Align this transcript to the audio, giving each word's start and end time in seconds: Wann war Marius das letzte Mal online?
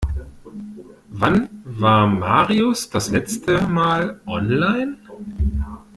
Wann 1.09 1.61
war 1.63 2.07
Marius 2.07 2.89
das 2.89 3.11
letzte 3.11 3.61
Mal 3.67 4.19
online? 4.25 4.97